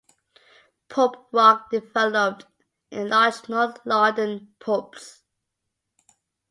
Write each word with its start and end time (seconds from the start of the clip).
Pub 0.89 1.15
rock 1.31 1.69
developed 1.69 2.47
in 2.89 3.07
large 3.09 3.47
north 3.47 3.77
London 3.85 4.51
pubs. 4.59 5.21